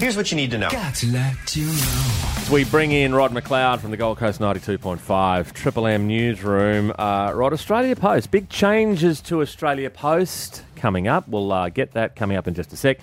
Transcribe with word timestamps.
Here's 0.00 0.16
what 0.16 0.30
you 0.30 0.36
need 0.36 0.50
to 0.52 0.56
know. 0.56 0.70
Got 0.70 0.94
to 0.94 1.08
let 1.08 1.54
you 1.54 1.66
know. 1.66 2.44
We 2.50 2.64
bring 2.64 2.90
in 2.90 3.14
Rod 3.14 3.32
McLeod 3.32 3.80
from 3.80 3.90
the 3.90 3.98
Gold 3.98 4.16
Coast 4.16 4.40
92.5 4.40 5.52
Triple 5.52 5.86
M 5.86 6.06
Newsroom. 6.06 6.90
Uh, 6.98 7.32
Rod, 7.34 7.52
Australia 7.52 7.94
Post. 7.94 8.30
Big 8.30 8.48
changes 8.48 9.20
to 9.20 9.42
Australia 9.42 9.90
Post 9.90 10.64
coming 10.74 11.06
up. 11.06 11.28
We'll 11.28 11.52
uh, 11.52 11.68
get 11.68 11.92
that 11.92 12.16
coming 12.16 12.38
up 12.38 12.48
in 12.48 12.54
just 12.54 12.72
a 12.72 12.76
sec. 12.76 12.98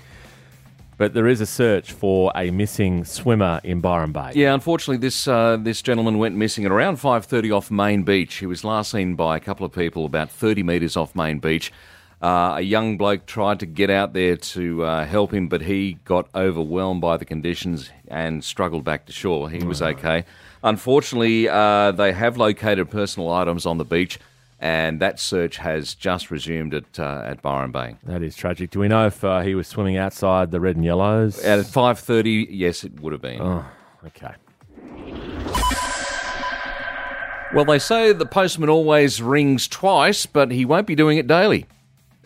But 0.98 1.14
there 1.14 1.28
is 1.28 1.40
a 1.40 1.46
search 1.46 1.92
for 1.92 2.32
a 2.36 2.50
missing 2.50 3.06
swimmer 3.06 3.62
in 3.64 3.80
Byron 3.80 4.12
Bay. 4.12 4.32
Yeah, 4.34 4.56
unfortunately, 4.56 4.98
this 4.98 5.28
uh, 5.28 5.58
this 5.58 5.84
gentleman 5.84 6.18
went 6.18 6.36
missing 6.36 6.66
at 6.66 6.72
around 6.72 6.98
5:30 6.98 7.56
off 7.56 7.70
Main 7.70 8.02
Beach. 8.02 8.34
He 8.34 8.48
was 8.48 8.64
last 8.64 8.90
seen 8.90 9.14
by 9.14 9.38
a 9.38 9.40
couple 9.40 9.68
of 9.68 9.72
people 9.72 10.04
about 10.06 10.32
30 10.32 10.64
metres 10.64 10.98
off 10.98 11.16
Main 11.16 11.38
Beach. 11.38 11.72
Uh, 12.22 12.56
a 12.58 12.62
young 12.62 12.98
bloke 12.98 13.28
tried 13.28 13.60
to 13.60 13.66
get 13.68 13.92
out 13.92 14.14
there 14.14 14.36
to 14.36 14.84
uh, 14.84 15.06
help 15.06 15.32
him, 15.32 15.48
but 15.48 15.62
he 15.62 16.00
got 16.04 16.28
overwhelmed 16.34 17.00
by 17.00 17.16
the 17.16 17.26
conditions 17.26 17.92
and 18.08 18.44
struggled 18.44 18.84
back 18.84 19.06
to 19.06 19.12
shore. 19.12 19.50
He 19.52 19.64
was 19.64 19.82
okay. 19.82 20.26
Unfortunately, 20.64 21.48
uh, 21.48 21.92
they 21.92 22.14
have 22.14 22.36
located 22.38 22.90
personal 22.90 23.32
items 23.32 23.68
on 23.68 23.78
the 23.78 23.86
beach, 23.86 24.18
and 24.60 25.00
that 25.00 25.20
search 25.20 25.58
has 25.58 25.94
just 25.94 26.32
resumed 26.32 26.74
at 26.74 27.00
uh, 27.00 27.22
at 27.24 27.44
Byron 27.44 27.72
Bay. 27.72 27.98
That 28.06 28.24
is 28.24 28.36
tragic. 28.36 28.72
Do 28.72 28.80
we 28.80 28.88
know 28.88 29.06
if 29.06 29.24
uh, 29.24 29.42
he 29.42 29.54
was 29.54 29.68
swimming 29.68 29.98
outside 29.98 30.50
the 30.50 30.60
red 30.60 30.76
and 30.76 30.84
yellows? 30.84 31.38
At 31.44 31.60
5:30, 31.66 32.48
yes, 32.50 32.84
it 32.84 33.00
would 33.00 33.14
have 33.14 33.22
been. 33.22 33.40
Oh, 33.40 33.64
okay. 34.08 34.34
Well, 37.54 37.64
they 37.64 37.80
say 37.80 38.12
the 38.12 38.26
postman 38.26 38.70
always 38.70 39.22
rings 39.22 39.68
twice, 39.68 40.26
but 40.26 40.52
he 40.52 40.66
won't 40.66 40.86
be 40.86 40.96
doing 40.96 41.18
it 41.18 41.28
daily. 41.28 41.66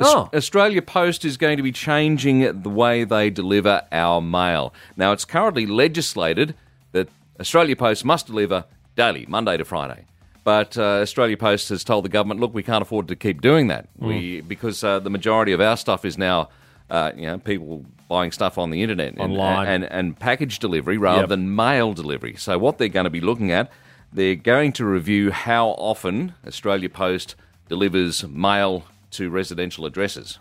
Oh. 0.07 0.29
Australia 0.33 0.81
Post 0.81 1.25
is 1.25 1.37
going 1.37 1.57
to 1.57 1.63
be 1.63 1.71
changing 1.71 2.61
the 2.61 2.69
way 2.69 3.03
they 3.03 3.29
deliver 3.29 3.83
our 3.91 4.21
mail. 4.21 4.73
Now, 4.97 5.11
it's 5.11 5.25
currently 5.25 5.65
legislated 5.65 6.55
that 6.91 7.09
Australia 7.39 7.75
Post 7.75 8.05
must 8.05 8.27
deliver 8.27 8.65
daily, 8.95 9.25
Monday 9.27 9.57
to 9.57 9.65
Friday. 9.65 10.05
But 10.43 10.77
uh, 10.77 11.01
Australia 11.01 11.37
Post 11.37 11.69
has 11.69 11.83
told 11.83 12.03
the 12.05 12.09
government, 12.09 12.39
look, 12.39 12.53
we 12.53 12.63
can't 12.63 12.81
afford 12.81 13.07
to 13.09 13.15
keep 13.15 13.41
doing 13.41 13.67
that. 13.67 13.87
We 13.97 14.41
because 14.41 14.83
uh, 14.83 14.99
the 14.99 15.09
majority 15.11 15.51
of 15.51 15.61
our 15.61 15.77
stuff 15.77 16.03
is 16.03 16.17
now, 16.17 16.49
uh, 16.89 17.11
you 17.15 17.27
know, 17.27 17.37
people 17.37 17.85
buying 18.09 18.31
stuff 18.31 18.57
on 18.57 18.71
the 18.71 18.81
internet 18.81 19.09
and, 19.13 19.21
Online. 19.21 19.67
and, 19.67 19.83
and 19.85 20.19
package 20.19 20.57
delivery 20.59 20.97
rather 20.97 21.21
Yep. 21.21 21.29
than 21.29 21.55
mail 21.55 21.93
delivery. 21.93 22.35
So 22.37 22.57
what 22.57 22.77
they're 22.79 22.89
going 22.89 23.03
to 23.05 23.09
be 23.11 23.21
looking 23.21 23.51
at, 23.51 23.71
they're 24.11 24.35
going 24.35 24.73
to 24.73 24.85
review 24.85 25.31
how 25.31 25.69
often 25.77 26.33
Australia 26.45 26.89
Post 26.89 27.35
delivers 27.69 28.27
mail 28.27 28.83
to 29.11 29.29
residential 29.29 29.85
addresses. 29.85 30.39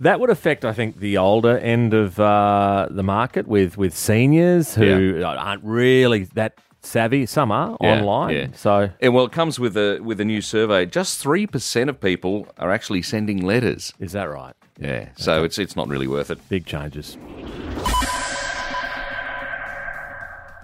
That 0.00 0.20
would 0.20 0.28
affect, 0.30 0.64
I 0.64 0.72
think, 0.74 0.98
the 0.98 1.16
older 1.16 1.56
end 1.58 1.94
of 1.94 2.20
uh, 2.20 2.88
the 2.90 3.02
market 3.02 3.46
with, 3.48 3.78
with 3.78 3.96
seniors 3.96 4.74
who 4.74 5.22
aren't 5.24 5.64
really 5.64 6.24
that 6.34 6.58
savvy. 6.82 7.24
Some 7.26 7.50
are 7.50 7.76
Yeah, 7.80 8.00
online. 8.00 8.34
yeah. 8.34 8.46
So 8.54 8.90
And 9.00 9.14
well, 9.14 9.24
it 9.24 9.32
comes 9.32 9.58
with 9.58 9.74
a 9.76 9.98
with 10.02 10.20
a 10.20 10.24
new 10.24 10.42
survey. 10.42 10.84
Just 10.86 11.18
three 11.18 11.46
percent 11.46 11.88
of 11.88 11.98
people 12.00 12.46
are 12.58 12.70
actually 12.70 13.02
sending 13.02 13.38
letters. 13.44 13.94
is 13.98 14.12
that 14.12 14.24
right? 14.24 14.54
Yeah, 14.78 15.08
so 15.16 15.42
it's 15.44 15.58
it's 15.58 15.74
not 15.76 15.88
really 15.88 16.06
worth 16.06 16.30
it. 16.30 16.38
Big 16.50 16.66
changes. 16.66 17.16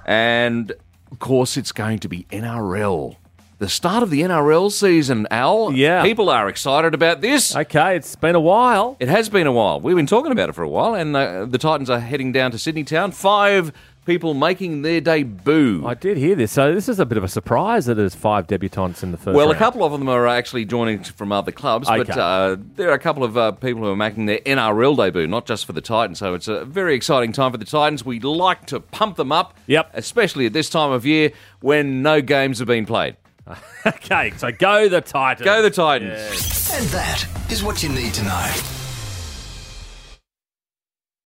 And 0.04 0.72
of 1.10 1.18
course, 1.18 1.56
it's 1.56 1.72
going 1.72 1.98
to 2.00 2.08
be 2.08 2.26
NRL. 2.30 3.16
The 3.62 3.68
start 3.68 4.02
of 4.02 4.10
the 4.10 4.22
NRL 4.22 4.72
season, 4.72 5.28
Al. 5.30 5.72
Yeah. 5.72 6.02
People 6.02 6.28
are 6.30 6.48
excited 6.48 6.94
about 6.94 7.20
this. 7.20 7.55
Okay, 7.55 7.94
it's 7.94 8.16
been 8.16 8.34
a 8.34 8.41
while. 8.41 8.96
It 8.98 9.08
has 9.08 9.28
been 9.28 9.46
a 9.46 9.52
while. 9.52 9.78
We've 9.78 9.94
been 9.94 10.04
talking 10.08 10.32
about 10.32 10.48
it 10.48 10.54
for 10.54 10.64
a 10.64 10.69
while, 10.69 10.96
and 10.96 11.14
uh, 11.14 11.44
the 11.44 11.58
Titans 11.58 11.88
are 11.88 12.00
heading 12.00 12.32
down 12.32 12.50
to 12.50 12.58
Sydney 12.58 12.82
Town. 12.82 13.12
Five 13.12 13.72
people 14.04 14.34
making 14.34 14.82
their 14.82 15.00
debut. 15.00 15.86
I 15.86 15.94
did 15.94 16.16
hear 16.16 16.34
this. 16.34 16.50
So 16.50 16.75
this 16.75 16.88
is 16.88 16.98
a 16.98 17.06
bit 17.06 17.16
of 17.19 17.22
a 17.22 17.28
surprise 17.28 17.87
that 17.87 17.94
there's 17.94 18.16
five 18.16 18.48
debutants 18.48 19.04
in 19.04 19.12
the 19.12 19.16
first 19.16 19.37
well, 19.37 19.53
a 19.53 19.54
couple 19.54 19.84
of 19.84 19.92
them 19.92 20.08
are 20.08 20.26
actually 20.26 20.64
joining 20.64 21.04
from 21.04 21.31
other 21.31 21.53
clubs, 21.53 21.87
but 21.87 22.10
uh, 22.10 22.56
there 22.75 22.91
are 22.91 22.94
a 22.94 22.98
couple 22.98 23.22
of 23.22 23.37
uh, 23.37 23.53
people 23.53 23.82
who 23.82 23.91
are 23.91 23.97
making 23.97 24.26
their 24.26 24.38
NRL 24.38 24.97
debut, 24.97 25.28
not 25.28 25.47
just 25.47 25.66
for 25.66 25.72
the 25.72 25.81
Titans. 25.81 26.19
So 26.19 26.34
it's 26.34 26.48
a 26.48 26.64
very 26.64 26.97
exciting 26.97 27.31
time 27.32 27.53
for 27.53 27.58
the 27.58 27.64
Titans. 27.64 28.04
We'd 28.04 28.25
like 28.25 28.66
to 28.66 28.81
pump 28.81 29.14
them 29.14 29.31
up, 29.31 29.56
Yep. 29.69 29.91
especially 29.94 30.47
at 30.47 30.53
this 30.53 30.69
time 30.69 30.91
of 30.91 31.06
year 31.06 31.31
when 31.60 32.03
no 32.03 32.20
games 32.20 32.58
have 32.58 32.66
been 32.66 32.87
played. 32.87 33.16
Okay, 33.86 34.32
so 34.36 34.53
go 34.53 34.88
the 34.88 35.00
Titans. 35.00 35.44
Go 35.44 35.60
the 35.62 35.70
Titans. 35.70 36.70
And 36.72 36.86
that 36.91 37.26
is 37.50 37.62
what 37.64 37.82
you 37.82 37.88
need 37.88 38.14
to 38.14 38.22
know. 38.22 38.81